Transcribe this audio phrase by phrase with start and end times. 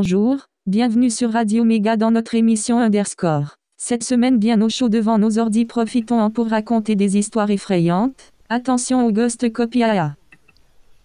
[0.00, 0.36] Bonjour,
[0.68, 3.56] bienvenue sur Radio Méga dans notre émission Underscore.
[3.76, 8.30] Cette semaine bien au chaud devant nos ordis profitons-en pour raconter des histoires effrayantes.
[8.48, 10.14] Attention au ghost copia.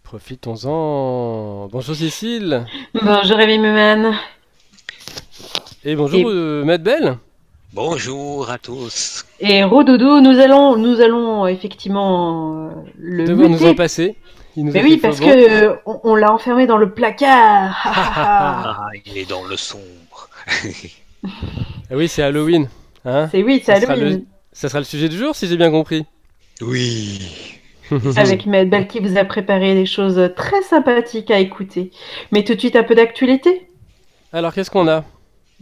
[0.04, 1.70] Profitons-en.
[1.72, 2.68] Bonjour Cécile.
[2.94, 4.14] Bonjour Rémi Muman.
[5.84, 7.18] Et bonjour Et- euh, Maître Belle.
[7.74, 9.26] Bonjour à tous.
[9.40, 12.70] Et Rodoudou, nous allons, nous allons effectivement euh,
[13.00, 14.16] le Devoir nous en passer.
[14.56, 15.26] Il nous a Mais oui, parce que
[15.70, 17.76] euh, on, on l'a enfermé dans le placard.
[18.16, 20.30] Ah, il est dans le sombre.
[21.90, 22.68] Ah oui, c'est Halloween.
[23.06, 24.18] Hein c'est oui, c'est sera Halloween.
[24.20, 26.06] le- Ça sera le sujet du jour si j'ai bien compris.
[26.62, 27.20] oui.
[28.18, 31.92] Avec Maître Belle qui vous a préparé des choses très sympathiques à écouter.
[32.32, 33.68] Mais tout de suite un peu d'actualité.
[34.32, 35.04] Alors qu'est-ce qu'on a?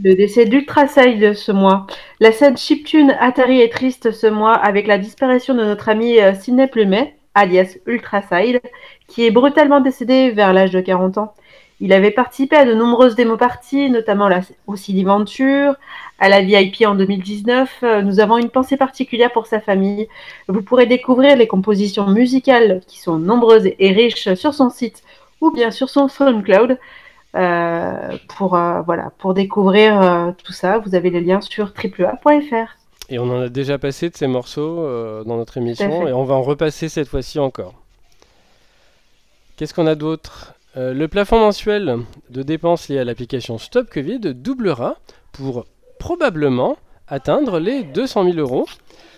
[0.02, 1.88] Le décès d'Ultrasail ce mois.
[2.20, 6.34] La scène chiptune Atari est triste ce mois avec la disparition de notre ami euh,
[6.36, 8.62] Sidney Plumet, alias Ultrasail,
[9.08, 11.34] qui est brutalement décédé vers l'âge de 40 ans.
[11.80, 15.76] Il avait participé à de nombreuses démo-parties, notamment la, au CD Venture,
[16.20, 17.80] à la VIP en 2019.
[17.82, 20.08] Euh, Nous avons une pensée particulière pour sa famille.
[20.48, 25.02] Vous pourrez découvrir les compositions musicales qui sont nombreuses et riches sur son site
[25.42, 26.78] ou bien sur son SoundCloud.
[27.36, 32.81] Euh, pour, euh, voilà, pour découvrir euh, tout ça, vous avez les liens sur triplea.fr.
[33.12, 36.24] Et on en a déjà passé de ces morceaux euh, dans notre émission et on
[36.24, 37.74] va en repasser cette fois-ci encore.
[39.58, 40.54] Qu'est-ce qu'on a d'autre?
[40.78, 41.98] Euh, Le plafond mensuel
[42.30, 44.96] de dépenses liées à l'application Stop Covid doublera
[45.34, 45.66] pour
[46.00, 46.78] probablement
[47.10, 48.66] atteindre les 200 000 euros.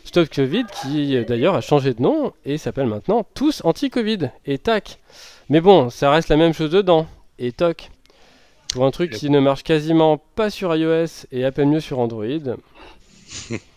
[0.06, 4.58] Stop Covid qui euh, d'ailleurs a changé de nom et s'appelle maintenant Tous Anti-Covid et
[4.58, 4.98] tac.
[5.50, 7.06] Mais bon, ça reste la même chose dedans
[7.38, 7.92] et toc.
[8.70, 12.00] Pour un truc qui ne marche quasiment pas sur iOS et à peine mieux sur
[12.00, 12.26] Android,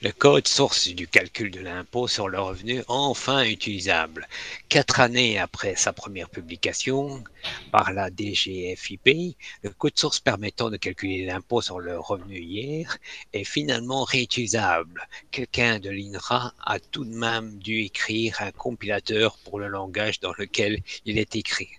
[0.00, 4.28] Le code source du calcul de l'impôt sur le revenu enfin utilisable.
[4.68, 7.24] Quatre années après sa première publication
[7.72, 12.96] par la DGFIP, le code source permettant de calculer l'impôt sur le revenu hier
[13.32, 15.02] est finalement réutilisable.
[15.32, 20.32] Quelqu'un de l'INRA a tout de même dû écrire un compilateur pour le langage dans
[20.38, 21.70] lequel il est écrit.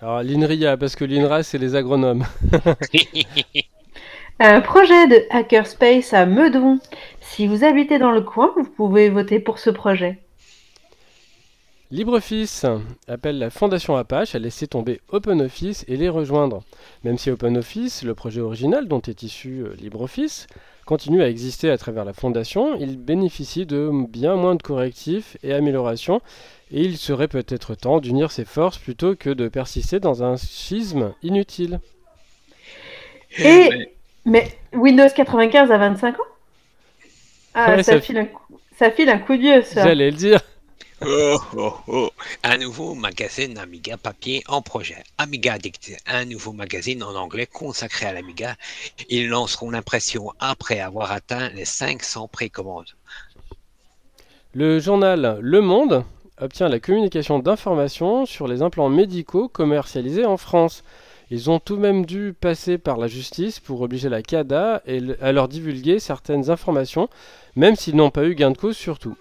[0.00, 2.24] Alors l'INRIA, parce que l'INRA c'est les agronomes.
[4.38, 6.78] Un projet de Hackerspace à Meudon.
[7.30, 10.18] Si vous habitez dans le coin, vous pouvez voter pour ce projet.
[11.90, 12.64] LibreOffice
[13.06, 16.64] appelle la fondation Apache à laisser tomber OpenOffice et les rejoindre.
[17.04, 20.46] Même si OpenOffice, le projet original dont est issu euh, LibreOffice,
[20.86, 25.52] continue à exister à travers la fondation, il bénéficie de bien moins de correctifs et
[25.52, 26.20] améliorations
[26.70, 31.12] et il serait peut-être temps d'unir ses forces plutôt que de persister dans un schisme
[31.22, 31.80] inutile.
[33.38, 33.94] Et,
[34.24, 36.35] mais Windows 95 à 25 ans?
[37.56, 38.42] Ah, Ouais, ça, ça- file un coup,
[38.78, 39.82] ça file un coup de vieux, ça.
[39.84, 40.40] J'allais le dire.
[41.04, 42.10] Oh, oh, oh.
[42.42, 45.02] Un nouveau magazine Amiga papier en projet.
[45.18, 48.56] Amiga Addict, un nouveau magazine en anglais consacré à l'Amiga.
[49.10, 52.94] Ils lanceront l'impression après avoir atteint les 500 précommandes.
[54.54, 56.04] Le journal Le Monde
[56.40, 60.82] obtient la communication d'informations sur les implants médicaux commercialisés en France.
[61.30, 64.82] Ils ont tout de même dû passer par la justice pour obliger la CADA
[65.20, 67.08] à leur divulguer certaines informations,
[67.56, 69.16] même s'ils n'ont pas eu gain de cause surtout.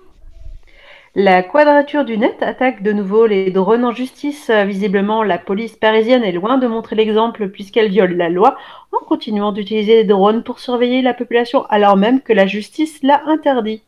[1.18, 4.50] La quadrature du net attaque de nouveau les drones en justice.
[4.50, 8.57] Visiblement, la police parisienne est loin de montrer l'exemple puisqu'elle viole la loi
[8.91, 13.23] en continuant d'utiliser des drones pour surveiller la population alors même que la justice l'a
[13.28, 13.81] interdit.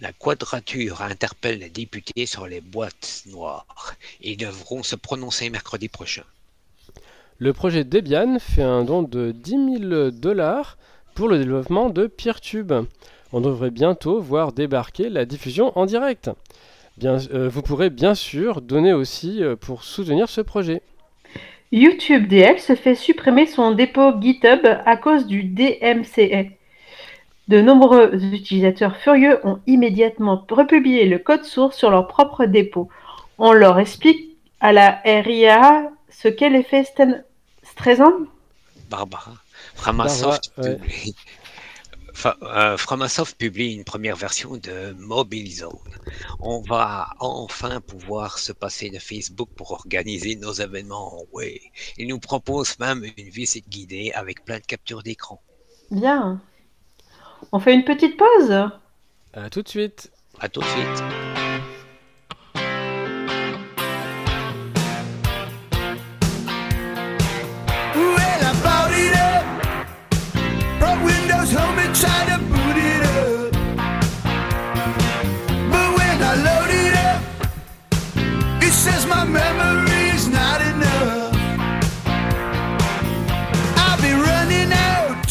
[0.00, 3.94] La quadrature interpelle les députés sur les boîtes noires.
[4.20, 6.24] Ils devront se prononcer mercredi prochain.
[7.38, 10.78] Le projet Debian fait un don de 10 000 dollars
[11.14, 12.72] pour le développement de Peertube.
[13.32, 16.30] On devrait bientôt voir débarquer la diffusion en direct.
[16.96, 20.80] Bien, euh, vous pourrez bien sûr donner aussi euh, pour soutenir ce projet.
[21.72, 26.44] YouTube DL se fait supprimer son dépôt GitHub à cause du DMCA.
[27.48, 32.88] De nombreux utilisateurs furieux ont immédiatement republié le code source sur leur propre dépôt.
[33.38, 37.22] On leur explique à la RIA ce qu'est l'effet Sten-
[37.62, 38.12] Streisand?
[38.88, 39.32] Barbara.
[39.74, 41.12] Framasoft, Barbara, ouais.
[42.24, 45.78] Euh, Framasoft publie une première version de Mobile Zone.
[46.40, 51.24] On va enfin pouvoir se passer de Facebook pour organiser nos événements.
[51.32, 51.60] Oui,
[51.98, 55.40] il nous propose même une visite guidée avec plein de captures d'écran.
[55.90, 56.40] Bien.
[57.52, 58.70] On fait une petite pause?
[59.34, 60.10] A tout de suite.
[60.40, 61.35] À tout de suite.
[80.28, 81.34] not enough.
[83.84, 85.30] I'll be running out.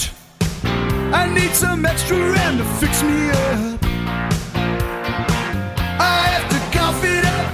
[1.13, 3.79] I need some extra RAM to fix me up.
[5.99, 7.53] I have to cough it up.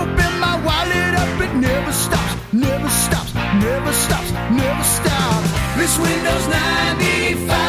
[0.00, 4.30] Open my wallet up, it never stops, never stops, never stops,
[4.62, 5.48] never stops.
[5.76, 7.65] This Windows 95.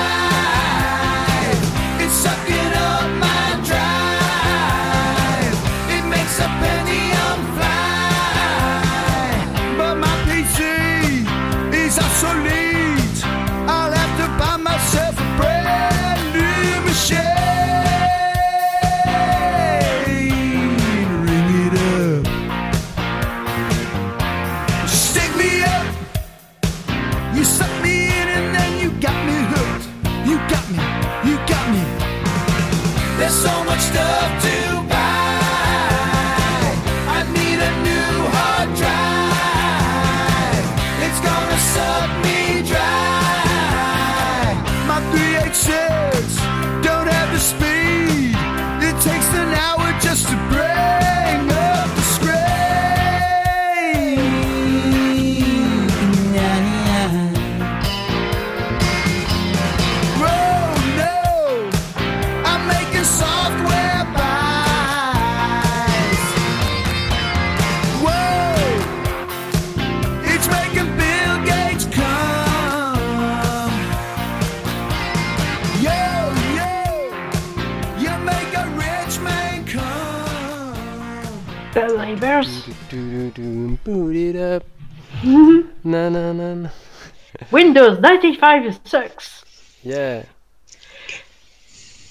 [87.77, 89.43] Windows 95 sucks.
[89.85, 90.23] Yeah.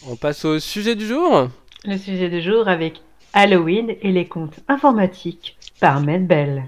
[0.08, 1.48] On passe au sujet du jour.
[1.84, 3.00] Le sujet du jour avec
[3.32, 6.64] Halloween et les comptes informatiques par Med Bell.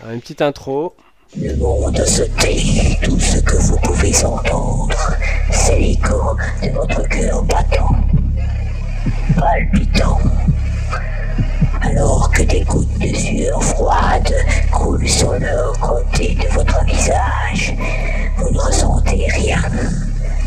[0.00, 0.94] Alors, une petite intro.
[1.34, 5.16] Le monde se tait, tout ce que vous pouvez entendre,
[5.50, 7.96] c'est l'écho de votre cœur battant,
[9.34, 10.18] palpitant.
[11.80, 14.32] Alors que des gouttes de sueur froide
[14.70, 17.74] coulent sur le côté de votre visage,
[18.52, 19.62] ne ressentez rien,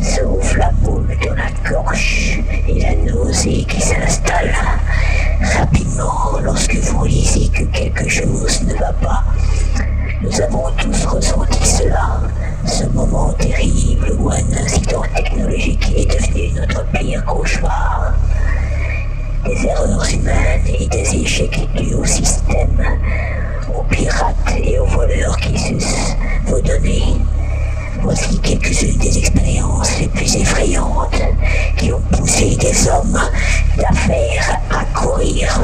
[0.00, 4.54] sauf la boule dans la gorge et la nausée qui s'installe.
[5.40, 9.24] Rapidement, lorsque vous réalisez que quelque chose ne va pas,
[10.22, 12.20] nous avons tous ressenti cela,
[12.64, 18.14] ce moment terrible où un incident technologique est devenu notre pire cauchemar.
[19.44, 22.82] Des erreurs humaines et des échecs dus au système,
[23.76, 26.16] aux pirates et aux voleurs qui sucent
[26.46, 27.16] vos données.
[28.06, 31.20] Voici quelques-unes des expériences les plus effrayantes
[31.76, 33.18] qui ont poussé des hommes
[33.76, 35.55] d'affaires à courir,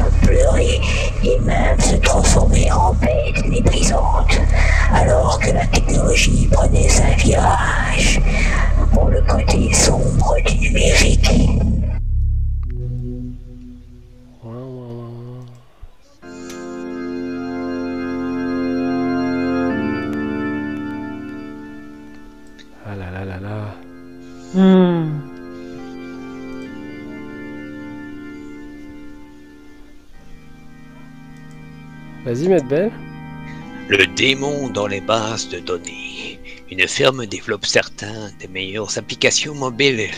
[34.17, 36.39] démon dans les bases de données.
[36.71, 40.11] Une firme développe certains des meilleures applications mobiles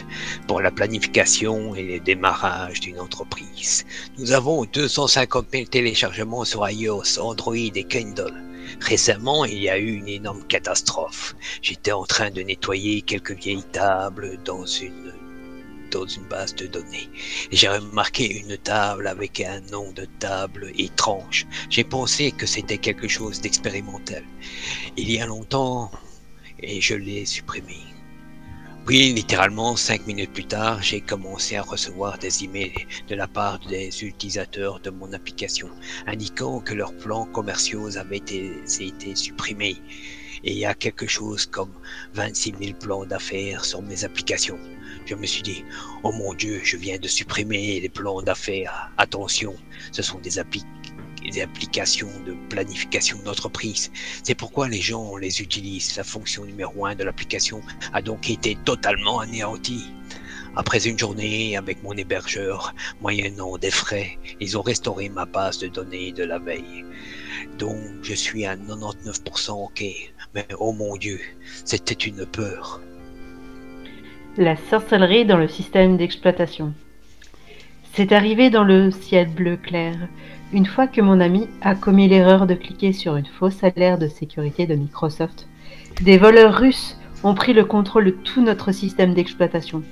[0.48, 3.86] pour la planification et le démarrage d'une entreprise.
[4.18, 8.34] Nous avons 250 000 téléchargements sur iOS, Android et Kindle.
[8.80, 11.36] Récemment, il y a eu une énorme catastrophe.
[11.62, 15.12] J'étais en train de nettoyer quelques vieilles tables dans une
[15.94, 17.08] dans une base de données.
[17.52, 21.46] J'ai remarqué une table avec un nom de table étrange.
[21.70, 24.24] J'ai pensé que c'était quelque chose d'expérimental.
[24.96, 25.90] Il y a longtemps,
[26.58, 27.78] et je l'ai supprimé.
[28.86, 33.58] Puis, littéralement, cinq minutes plus tard, j'ai commencé à recevoir des emails de la part
[33.60, 35.70] des utilisateurs de mon application,
[36.06, 39.78] indiquant que leurs plans commerciaux avaient été, été supprimés.
[40.42, 41.72] Et il y a quelque chose comme
[42.12, 44.58] 26 000 plans d'affaires sur mes applications.
[45.06, 45.64] Je me suis dit,
[46.02, 48.90] oh mon Dieu, je viens de supprimer les plans d'affaires.
[48.96, 49.54] Attention,
[49.92, 50.64] ce sont des, appli-
[51.30, 53.90] des applications de planification d'entreprise.
[54.22, 55.96] C'est pourquoi les gens les utilisent.
[55.96, 57.60] La fonction numéro un de l'application
[57.92, 59.92] a donc été totalement anéantie.
[60.56, 65.66] Après une journée avec mon hébergeur, moyennant des frais, ils ont restauré ma base de
[65.66, 66.84] données de la veille.
[67.58, 69.84] Donc je suis à 99% ok.
[70.34, 71.20] Mais oh mon Dieu,
[71.64, 72.80] c'était une peur.
[74.36, 76.72] La sorcellerie dans le système d'exploitation.
[77.92, 79.94] C'est arrivé dans le ciel bleu clair,
[80.52, 84.08] une fois que mon ami a commis l'erreur de cliquer sur une fausse alerte de
[84.08, 85.46] sécurité de Microsoft.
[86.00, 89.84] Des voleurs russes ont pris le contrôle de tout notre système d'exploitation.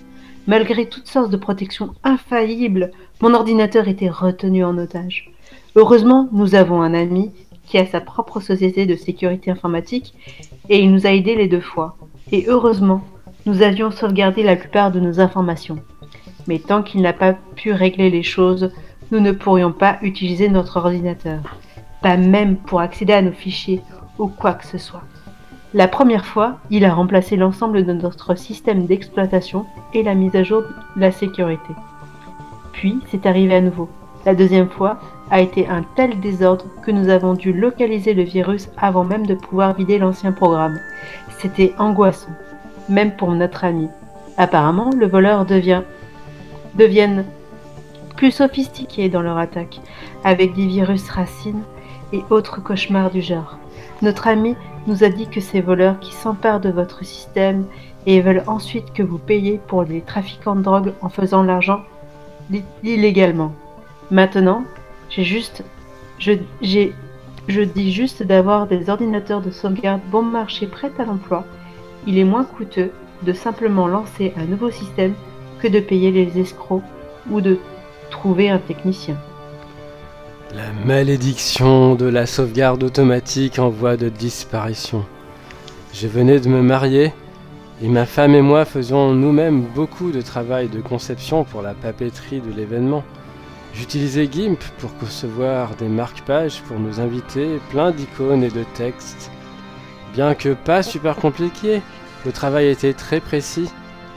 [0.49, 5.31] Malgré toutes sortes de protections infaillibles, mon ordinateur était retenu en otage.
[5.77, 7.31] Heureusement, nous avons un ami
[7.65, 10.15] qui a sa propre société de sécurité informatique
[10.69, 11.97] et il nous a aidés les deux fois.
[12.33, 13.05] Et heureusement,
[13.47, 15.79] nous avions sauvegardé la plupart de nos informations.
[16.47, 18.71] Mais tant qu'il n'a pas pu régler les choses,
[19.11, 21.41] nous ne pourrions pas utiliser notre ordinateur.
[22.03, 23.81] Pas même pour accéder à nos fichiers
[24.19, 25.03] ou quoi que ce soit.
[25.75, 30.43] La première fois, il a remplacé l'ensemble de notre système d'exploitation et la mise à
[30.43, 31.73] jour de la sécurité.
[32.73, 33.89] Puis, c'est arrivé à nouveau.
[34.27, 38.69] La deuxième fois a été un tel désordre que nous avons dû localiser le virus
[38.77, 40.79] avant même de pouvoir vider l'ancien programme.
[41.39, 42.31] C'était angoissant,
[42.89, 43.89] même pour notre ami.
[44.37, 45.83] Apparemment, le voleur devient
[46.75, 47.25] deviennent
[48.17, 49.81] plus sophistiqués dans leur attaque,
[50.25, 51.63] avec des virus racines
[52.13, 53.59] et autres cauchemars du genre.
[54.01, 57.67] Notre ami nous a dit que ces voleurs qui s'emparent de votre système
[58.07, 61.83] et veulent ensuite que vous payiez pour les trafiquants de drogue en faisant l'argent
[62.83, 63.53] illégalement.
[64.11, 64.65] Maintenant,
[65.09, 65.65] j'ai juste,
[66.19, 66.35] je
[67.63, 71.45] dis juste d'avoir des ordinateurs de sauvegarde bon marché prêts à l'emploi.
[72.07, 72.91] Il est moins coûteux
[73.23, 75.15] de simplement lancer un nouveau système
[75.61, 76.83] que de payer les escrocs
[77.31, 77.59] ou de
[78.11, 79.17] trouver un technicien.
[80.55, 85.05] La malédiction de la sauvegarde automatique en voie de disparition.
[85.95, 87.13] Je venais de me marier
[87.83, 92.41] et ma femme et moi faisions nous-mêmes beaucoup de travail de conception pour la papeterie
[92.41, 93.05] de l'événement.
[93.75, 99.31] J'utilisais GIMP pour concevoir des marque-pages pour nous inviter, plein d'icônes et de textes.
[100.13, 101.81] Bien que pas super compliqué,
[102.27, 103.71] le travail était très précis.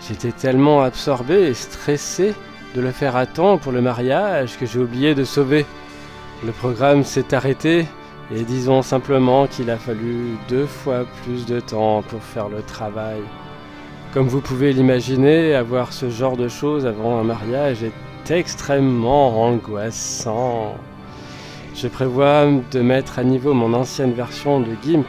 [0.07, 2.33] J'étais tellement absorbé et stressé
[2.75, 5.65] de le faire à temps pour le mariage que j'ai oublié de sauver.
[6.45, 7.87] Le programme s'est arrêté
[8.33, 13.21] et disons simplement qu'il a fallu deux fois plus de temps pour faire le travail.
[14.13, 20.75] Comme vous pouvez l'imaginer, avoir ce genre de choses avant un mariage est extrêmement angoissant.
[21.73, 25.07] Je prévois de mettre à niveau mon ancienne version de GIMP,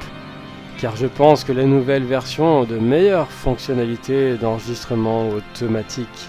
[0.81, 6.29] car je pense que les nouvelles versions ont de meilleures fonctionnalités d'enregistrement automatique.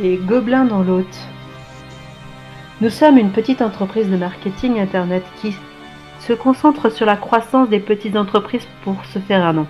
[0.00, 1.18] Les gobelins dans l'hôte.
[2.80, 5.54] Nous sommes une petite entreprise de marketing Internet qui
[6.20, 9.66] se concentre sur la croissance des petites entreprises pour se faire un nom.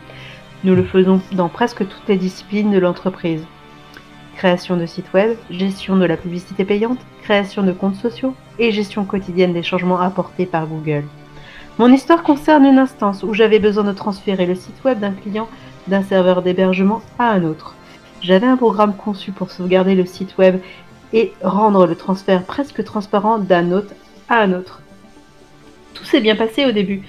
[0.64, 3.44] Nous le faisons dans presque toutes les disciplines de l'entreprise.
[4.36, 9.04] Création de sites web, gestion de la publicité payante, création de comptes sociaux et gestion
[9.04, 11.04] quotidienne des changements apportés par Google.
[11.78, 15.48] Mon histoire concerne une instance où j'avais besoin de transférer le site web d'un client
[15.86, 17.74] d'un serveur d'hébergement à un autre.
[18.20, 20.60] J'avais un programme conçu pour sauvegarder le site web
[21.12, 23.94] et rendre le transfert presque transparent d'un hôte
[24.28, 24.82] à un autre.
[25.94, 27.02] Tout s'est bien passé au début,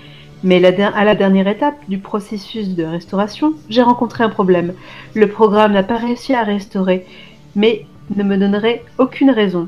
[0.43, 4.73] mais à la dernière étape du processus de restauration, j'ai rencontré un problème.
[5.13, 7.05] Le programme n'a pas réussi à restaurer,
[7.55, 9.67] mais ne me donnerait aucune raison.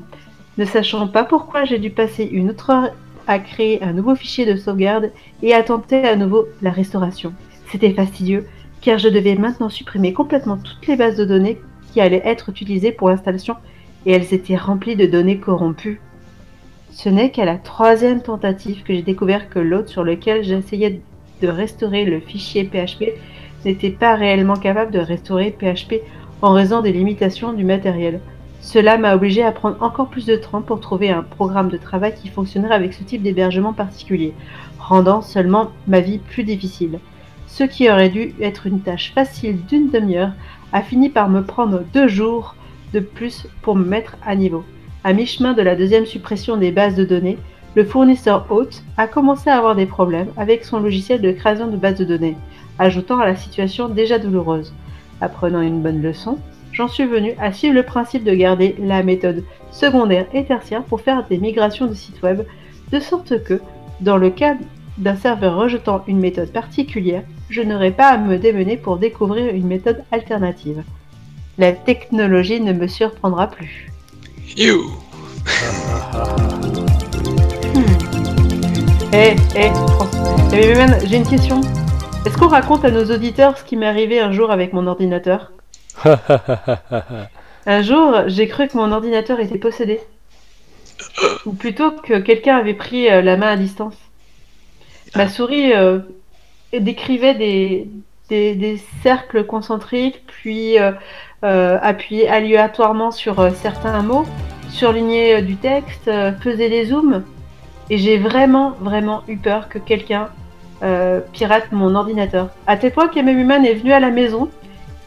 [0.57, 2.91] Ne sachant pas pourquoi, j'ai dû passer une autre
[3.27, 5.11] à créer un nouveau fichier de sauvegarde
[5.41, 7.33] et à tenter à nouveau la restauration.
[7.71, 8.47] C'était fastidieux,
[8.81, 11.59] car je devais maintenant supprimer complètement toutes les bases de données
[11.91, 13.55] qui allaient être utilisées pour l'installation
[14.05, 16.01] et elles étaient remplies de données corrompues.
[16.91, 21.01] Ce n'est qu'à la troisième tentative que j'ai découvert que l'hôte sur lequel j'essayais
[21.41, 23.13] de restaurer le fichier PHP
[23.65, 26.01] n'était pas réellement capable de restaurer PHP
[26.41, 28.19] en raison des limitations du matériel.
[28.63, 32.15] Cela m'a obligé à prendre encore plus de temps pour trouver un programme de travail
[32.15, 34.33] qui fonctionnerait avec ce type d'hébergement particulier,
[34.79, 36.99] rendant seulement ma vie plus difficile.
[37.45, 40.31] Ce qui aurait dû être une tâche facile d'une demi-heure
[40.71, 42.55] a fini par me prendre deux jours
[42.93, 44.63] de plus pour me mettre à niveau.
[45.03, 47.37] À mi-chemin de la deuxième suppression des bases de données,
[47.75, 51.75] le fournisseur hôte a commencé à avoir des problèmes avec son logiciel de création de
[51.75, 52.37] bases de données,
[52.79, 54.73] ajoutant à la situation déjà douloureuse.
[55.19, 56.39] Apprenant une bonne leçon,
[56.73, 61.01] j'en suis venu à suivre le principe de garder la méthode secondaire et tertiaire pour
[61.01, 62.41] faire des migrations de sites web,
[62.91, 63.61] de sorte que,
[64.01, 64.55] dans le cas
[64.97, 69.67] d'un serveur rejetant une méthode particulière, je n'aurai pas à me démener pour découvrir une
[69.67, 70.83] méthode alternative.
[71.57, 73.91] La technologie ne me surprendra plus.
[74.57, 74.91] You
[79.15, 80.35] Eh, eh, François.
[80.51, 81.61] Eh, mais man, j'ai une question.
[82.25, 85.51] Est-ce qu'on raconte à nos auditeurs ce qui m'est arrivé un jour avec mon ordinateur?
[87.65, 89.99] Un jour, j'ai cru que mon ordinateur était possédé.
[91.45, 93.95] Ou plutôt que quelqu'un avait pris euh, la main à distance.
[95.15, 95.99] Ma souris euh,
[96.77, 97.87] décrivait des,
[98.29, 100.91] des, cercles concentriques, puis euh,
[101.41, 104.25] appuyait aléatoirement sur certains mots,
[104.69, 106.09] surlignait du texte,
[106.41, 107.23] faisait des zooms.
[107.89, 110.29] Et j'ai vraiment, vraiment eu peur que quelqu'un
[111.31, 112.49] pirate mon ordinateur.
[112.65, 114.49] À tel point qu'Emma Human est venu à la maison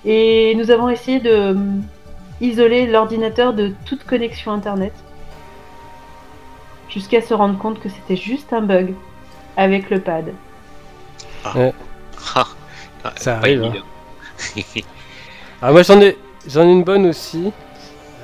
[0.07, 1.55] Et nous avons essayé de euh,
[2.41, 4.93] isoler l'ordinateur de toute connexion Internet.
[6.89, 8.95] Jusqu'à se rendre compte que c'était juste un bug
[9.57, 10.33] avec le pad.
[11.45, 11.73] Ah,
[13.17, 13.73] Ça pas arrive, hein.
[15.63, 17.51] Ah, moi j'en ai, j'en ai une bonne aussi.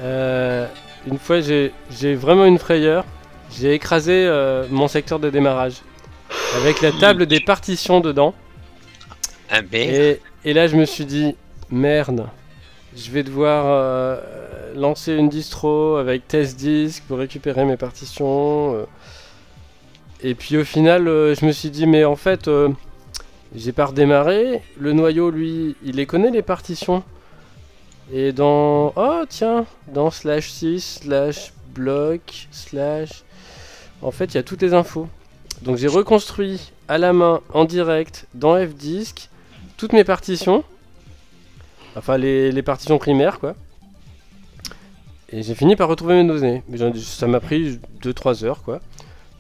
[0.03, 0.69] Euh,
[1.07, 3.05] une fois, j'ai j'ai vraiment une frayeur.
[3.51, 5.83] J'ai écrasé euh, mon secteur de démarrage
[6.57, 8.35] avec la table des partitions dedans.
[9.51, 9.75] Un B.
[9.75, 11.37] Et, et là, je me suis dit,
[11.73, 12.29] merde,
[12.95, 14.21] je vais devoir euh,
[14.77, 18.75] lancer une distro avec test disk pour récupérer mes partitions.
[18.77, 18.85] euh.
[20.23, 22.49] Et puis au final, euh, je me suis dit, mais en fait,
[23.55, 24.63] j'ai pas redémarré.
[24.79, 27.03] Le noyau, lui, il les connaît les partitions.
[28.13, 28.93] Et dans.
[28.97, 33.25] Oh, tiens, dans slash 6, slash bloc, slash.
[34.03, 35.09] En fait, il y a toutes les infos.
[35.63, 39.31] Donc j'ai reconstruit à la main, en direct, dans Fdisk,
[39.77, 40.65] toutes mes partitions.
[41.97, 43.55] Enfin, les, les partitions primaires, quoi.
[45.31, 46.63] Et j'ai fini par retrouver mes données.
[46.69, 48.81] Mais ça m'a pris 2-3 heures, quoi.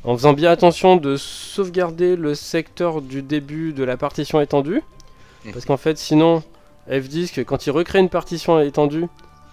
[0.04, 4.82] En faisant bien attention de sauvegarder le secteur du début de la partition étendue.
[5.52, 6.42] Parce qu'en fait, sinon,
[6.88, 9.06] Fdisk, quand il recrée une partition étendue,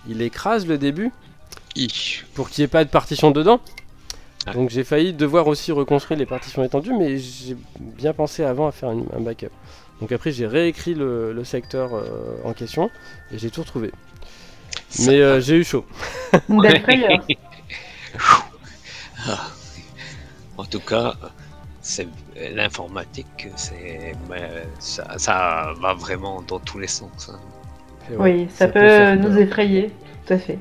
[0.08, 1.12] il écrase le début
[2.34, 3.60] pour qu'il n'y ait pas de partition dedans.
[4.46, 4.54] Ah.
[4.54, 8.72] Donc j'ai failli devoir aussi reconstruire les partitions étendues, mais j'ai bien pensé avant à
[8.72, 9.52] faire un backup.
[10.02, 12.90] Donc après j'ai réécrit le, le secteur euh, en question
[13.32, 13.92] et j'ai tout retrouvé.
[14.90, 15.86] Ça Mais euh, j'ai eu chaud.
[16.50, 17.20] Une belle frayeur.
[20.58, 21.14] En tout cas,
[21.82, 22.08] c'est
[22.54, 27.32] l'informatique, c'est mais ça, ça va vraiment dans tous les sens.
[27.32, 27.40] hein.
[28.12, 29.92] Ouais, Oui, ça, peut, nous effrayer.
[30.26, 30.60] Tout à fait.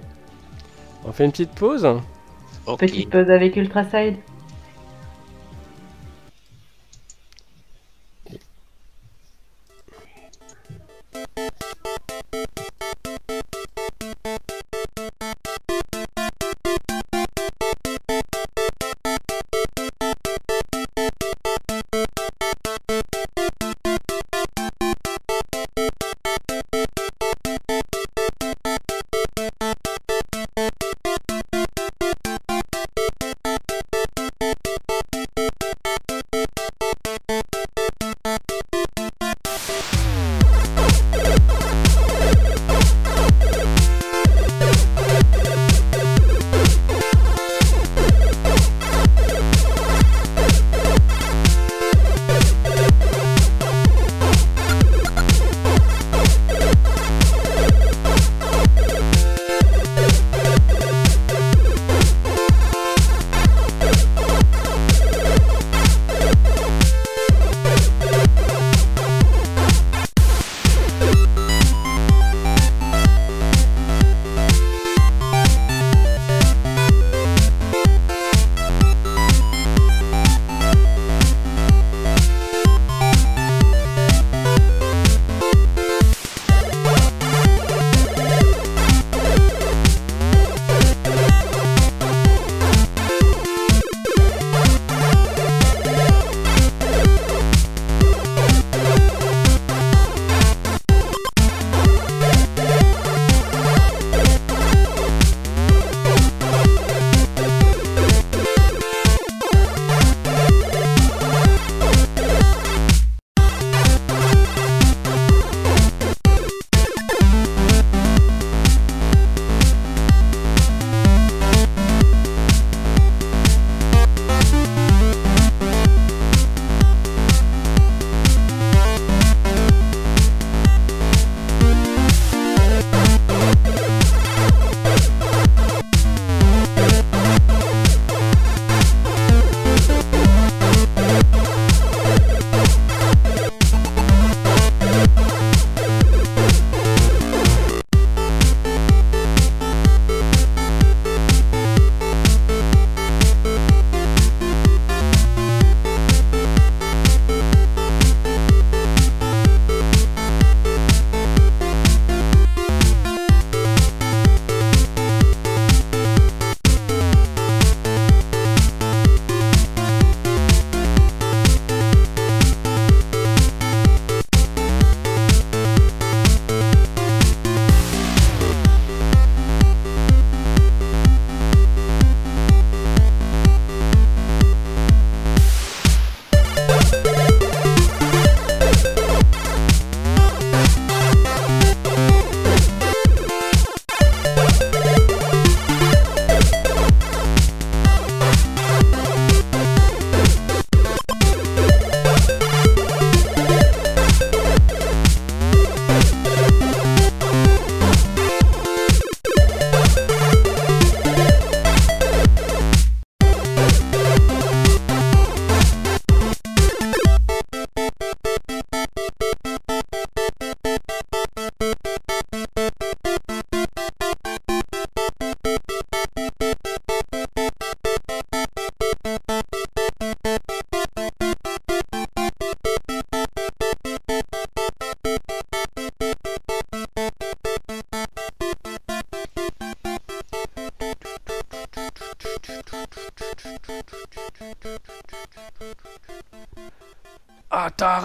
[1.05, 1.87] On fait une petite pause
[2.67, 2.79] Ok.
[2.81, 4.17] Petite pause avec Ultraside.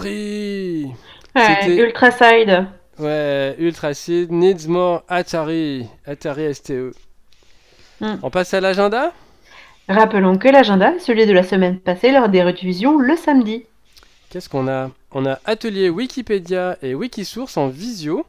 [0.04, 0.86] Atari
[1.34, 2.66] Ouais, C'était- Ultra Side.
[2.98, 5.86] Ouais, Ultra Seed needs more Atari.
[6.06, 6.92] Atari STE.
[8.00, 8.16] Hmm.
[8.22, 9.12] On passe à l'agenda?
[9.88, 13.64] Rappelons que l'agenda est celui de la semaine passée lors des rediffusions le samedi.
[14.30, 14.90] Qu'est-ce qu'on a?
[15.12, 18.24] On a atelier Wikipédia et Wikisource en visio.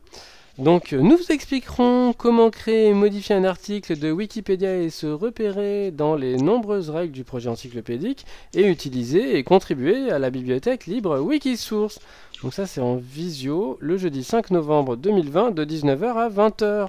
[0.58, 5.06] Donc euh, nous vous expliquerons comment créer et modifier un article de Wikipédia et se
[5.06, 10.86] repérer dans les nombreuses règles du projet encyclopédique et utiliser et contribuer à la bibliothèque
[10.86, 12.00] libre Wikisource.
[12.42, 16.88] Donc ça c'est en visio le jeudi 5 novembre 2020 de 19h à 20h.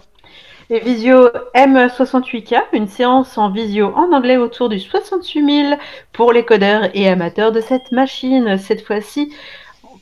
[0.71, 5.75] Et Visio M68K, une séance en visio en anglais autour du 68 000
[6.13, 8.59] pour les codeurs et amateurs de cette machine.
[8.59, 9.33] Cette fois-ci,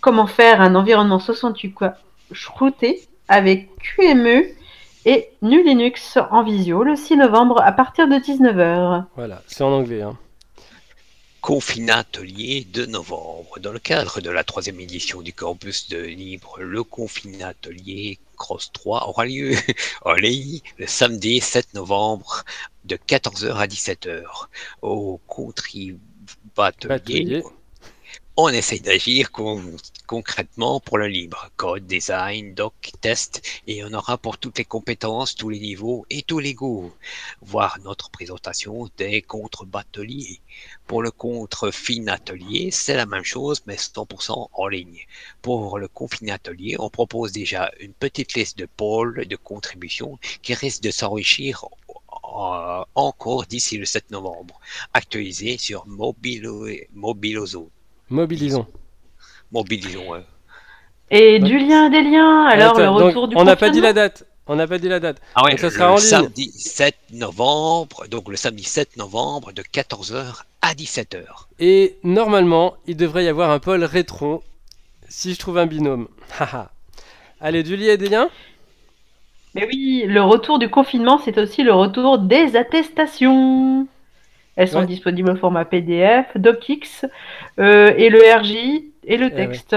[0.00, 1.94] comment faire un environnement 68K
[2.33, 4.45] shrouté avec QME
[5.07, 9.05] et Nu Linux en visio le 6 novembre à partir de 19h.
[9.17, 10.03] Voilà, c'est en anglais.
[10.03, 10.17] hein.
[11.41, 13.59] Confinat Atelier de novembre.
[13.61, 18.73] Dans le cadre de la troisième édition du campus de Libre, le Confinat Atelier Cross
[18.73, 19.53] 3 aura lieu
[20.07, 22.45] en ligne le samedi 7 novembre
[22.87, 24.23] de 14h à 17h.
[24.81, 25.99] Au contribuatelier,
[26.57, 27.43] Batelier.
[28.37, 31.51] On essaye d'agir con- concrètement pour le libre.
[31.57, 36.23] Code, design, doc, test, et on aura pour toutes les compétences, tous les niveaux et
[36.23, 36.92] tous les goûts.
[37.42, 40.40] Voir notre présentation des contre-bateliers.
[40.87, 45.01] Pour le contre-fin atelier, c'est la même chose, mais 100% en ligne.
[45.42, 50.55] Pour le confiné atelier, on propose déjà une petite liste de pôles de contribution qui
[50.55, 51.64] risque de s'enrichir
[52.94, 54.59] encore d'ici le 7 novembre,
[54.92, 56.66] actualisé sur Mobilo.
[58.11, 58.67] Mobilisons.
[59.53, 60.14] Mobilisons.
[60.14, 60.23] hein.
[61.11, 63.81] Et du lien des liens, alors le Attends, donc, retour du on n'a pas dit
[63.81, 64.25] la date.
[64.47, 65.21] On n'a pas dit la date.
[65.35, 66.05] Ah ouais, Donc ça le sera en ligne.
[66.05, 71.25] samedi 7 novembre, donc le samedi 7 novembre de 14h à 17h.
[71.61, 74.43] Et normalement, il devrait y avoir un pôle rétro
[75.09, 76.09] si je trouve un binôme.
[76.38, 76.71] Haha.
[77.40, 78.29] Allez, du lit et des liens
[79.55, 83.87] Mais oui, le retour du confinement, c'est aussi le retour des attestations.
[84.57, 84.87] Elles sont Ouais.
[84.87, 87.05] disponibles au format PDF, DocX,
[87.59, 88.55] euh, et le RJ,
[89.05, 89.47] et le Eh ouais.
[89.49, 89.77] texte.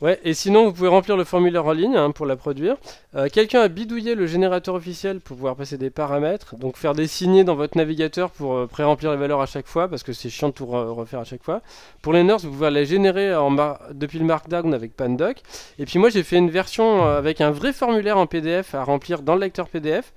[0.00, 2.76] Ouais, et sinon, vous pouvez remplir le formulaire en ligne hein, pour la produire.
[3.16, 7.08] Euh, Quelqu'un a bidouillé le générateur officiel pour pouvoir passer des paramètres, donc faire des
[7.08, 10.30] signés dans votre navigateur pour euh, pré-remplir les valeurs à chaque fois, parce que c'est
[10.30, 11.62] chiant de tout re- refaire à chaque fois.
[12.00, 13.50] Pour les nurses, vous pouvez les générer en
[13.92, 15.38] depuis le Markdown avec Pandoc.
[15.80, 18.84] Et puis moi, j'ai fait une version euh, avec un vrai formulaire en PDF à
[18.84, 20.12] remplir dans le lecteur PDF,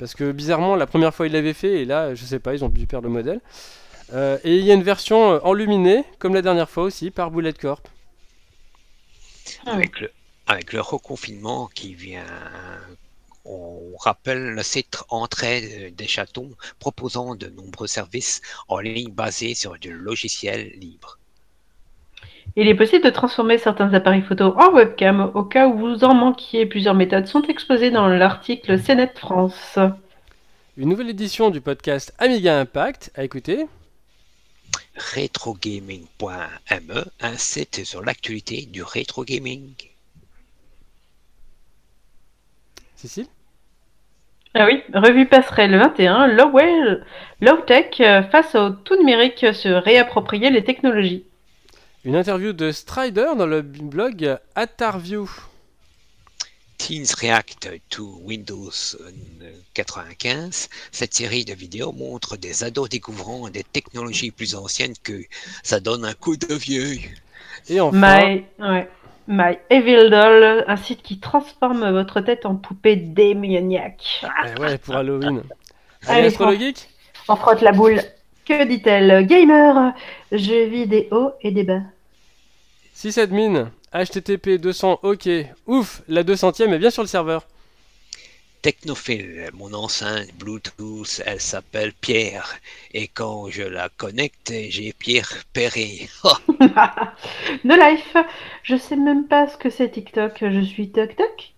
[0.00, 2.64] parce que bizarrement, la première fois, ils l'avaient fait, et là, je sais pas, ils
[2.64, 3.40] ont dû perdre le modèle.
[4.14, 7.30] Euh, et il y a une version euh, enluminée, comme la dernière fois aussi, par
[7.30, 7.86] Bullet Corp.
[9.66, 9.72] Ah.
[9.72, 10.10] Avec le,
[10.46, 12.24] avec le reconfinement qui vient,
[13.44, 19.78] on rappelle le site Entrée des Chatons proposant de nombreux services en ligne basés sur
[19.78, 21.19] du logiciel libre.
[22.56, 26.14] Il est possible de transformer certains appareils photo en webcam au cas où vous en
[26.14, 26.66] manquiez.
[26.66, 29.78] Plusieurs méthodes sont exposées dans l'article CNET France.
[30.76, 33.66] Une nouvelle édition du podcast Amiga Impact à écouter.
[35.14, 39.72] retrogaming.me, un site sur l'actualité du rétro gaming.
[42.96, 43.26] Cécile?
[44.54, 46.50] Ah oui, revue passerelle 21, Low,
[47.40, 51.24] low Tech euh, face au tout numérique se réapproprier les technologies.
[52.02, 55.30] Une interview de Strider dans le blog Attarview.
[56.78, 60.70] Teens React to Windows euh, 95.
[60.92, 65.20] Cette série de vidéos montre des ados découvrant des technologies plus anciennes que
[65.62, 66.96] ça donne un coup de vieux.
[67.68, 68.88] Et enfin, My, ouais,
[69.28, 74.24] My Evil Doll, un site qui transforme votre tête en poupée démoniaque.
[74.46, 75.42] eh ouais, pour Halloween.
[76.06, 76.88] Allez, Allez, Astro le Geek
[77.28, 78.00] On frotte la boule.
[78.50, 79.24] Que dit-elle?
[79.28, 79.94] Gamer,
[80.32, 81.82] jeux vidéo et débat.
[82.94, 85.28] 6 admin, HTTP 200, ok.
[85.68, 87.46] Ouf, la 200ème est bien sur le serveur.
[88.60, 92.58] Technophile, mon enceinte Bluetooth, elle s'appelle Pierre.
[92.92, 96.08] Et quand je la connecte, j'ai Pierre Perret.
[97.62, 98.16] No Life,
[98.64, 101.52] je sais même pas ce que c'est TikTok, je suis Toc Toc.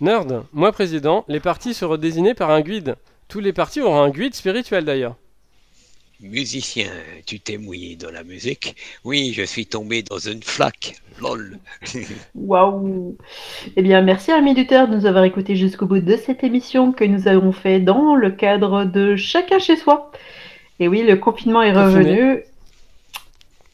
[0.00, 2.94] Nerd, moi président, les parties seront désignées par un guide.
[3.26, 5.16] Tous les parties auront un guide spirituel d'ailleurs.
[6.24, 6.88] Musicien,
[7.26, 10.96] tu t'es mouillé dans la musique Oui, je suis tombé dans une flaque.
[11.20, 11.58] Lol.
[12.34, 13.16] Waouh
[13.76, 17.04] Eh bien, merci à Minuteur de nous avoir écoutés jusqu'au bout de cette émission que
[17.04, 20.10] nous avons fait dans le cadre de Chacun chez soi.
[20.80, 22.42] Et oui, le confinement est revenu.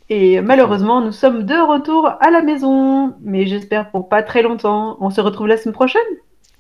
[0.09, 3.15] Et malheureusement, nous sommes de retour à la maison.
[3.23, 4.97] Mais j'espère pour pas très longtemps.
[5.01, 6.03] On se retrouve la semaine prochaine.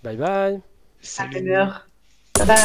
[0.05, 0.55] Bye bye.
[0.55, 0.61] À
[1.03, 1.51] Salut.
[1.53, 1.89] heure.
[2.39, 2.57] Bye bye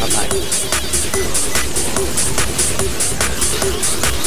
[0.00, 1.69] Bye bye.
[2.02, 2.14] Thank
[4.14, 4.19] you.